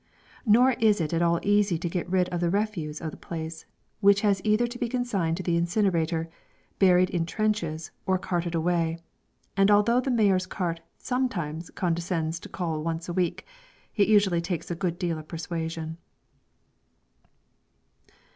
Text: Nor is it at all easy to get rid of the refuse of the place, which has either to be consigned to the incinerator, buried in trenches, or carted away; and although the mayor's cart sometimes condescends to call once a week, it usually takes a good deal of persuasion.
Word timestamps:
Nor 0.47 0.71
is 0.79 0.99
it 0.99 1.13
at 1.13 1.21
all 1.21 1.39
easy 1.43 1.77
to 1.77 1.87
get 1.87 2.09
rid 2.09 2.27
of 2.29 2.39
the 2.41 2.49
refuse 2.49 2.99
of 3.01 3.11
the 3.11 3.17
place, 3.17 3.67
which 3.99 4.21
has 4.21 4.41
either 4.43 4.65
to 4.65 4.79
be 4.79 4.89
consigned 4.89 5.37
to 5.37 5.43
the 5.43 5.55
incinerator, 5.55 6.27
buried 6.79 7.11
in 7.11 7.23
trenches, 7.23 7.91
or 8.07 8.17
carted 8.17 8.55
away; 8.55 8.97
and 9.55 9.69
although 9.69 10.01
the 10.01 10.09
mayor's 10.09 10.47
cart 10.47 10.79
sometimes 10.97 11.69
condescends 11.69 12.39
to 12.39 12.49
call 12.49 12.81
once 12.81 13.07
a 13.09 13.13
week, 13.13 13.45
it 13.95 14.07
usually 14.07 14.41
takes 14.41 14.71
a 14.71 14.75
good 14.75 14.97
deal 14.97 15.19
of 15.19 15.27
persuasion. 15.27 15.99